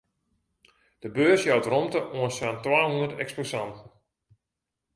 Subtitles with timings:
[1.03, 3.87] De beurs jout romte oan sa'n twahûndert eksposanten.